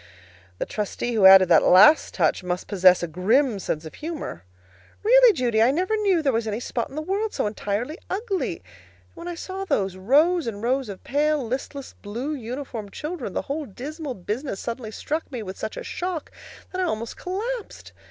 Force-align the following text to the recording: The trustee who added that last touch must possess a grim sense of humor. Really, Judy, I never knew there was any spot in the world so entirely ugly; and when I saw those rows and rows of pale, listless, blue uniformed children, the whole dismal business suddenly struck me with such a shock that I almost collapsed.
The 0.57 0.65
trustee 0.65 1.13
who 1.13 1.27
added 1.27 1.47
that 1.49 1.61
last 1.61 2.15
touch 2.15 2.43
must 2.43 2.65
possess 2.67 3.03
a 3.03 3.07
grim 3.07 3.59
sense 3.59 3.85
of 3.85 3.93
humor. 3.93 4.43
Really, 5.03 5.31
Judy, 5.31 5.61
I 5.61 5.69
never 5.69 5.95
knew 5.95 6.23
there 6.23 6.33
was 6.33 6.47
any 6.47 6.59
spot 6.59 6.89
in 6.89 6.95
the 6.95 7.03
world 7.03 7.35
so 7.35 7.45
entirely 7.45 7.99
ugly; 8.09 8.53
and 8.53 8.63
when 9.13 9.27
I 9.27 9.35
saw 9.35 9.63
those 9.63 9.97
rows 9.97 10.47
and 10.47 10.63
rows 10.63 10.89
of 10.89 11.03
pale, 11.03 11.45
listless, 11.45 11.93
blue 12.01 12.33
uniformed 12.33 12.93
children, 12.93 13.33
the 13.33 13.43
whole 13.43 13.67
dismal 13.67 14.15
business 14.15 14.59
suddenly 14.59 14.89
struck 14.89 15.31
me 15.31 15.43
with 15.43 15.55
such 15.59 15.77
a 15.77 15.83
shock 15.83 16.31
that 16.71 16.81
I 16.81 16.83
almost 16.83 17.15
collapsed. 17.15 17.91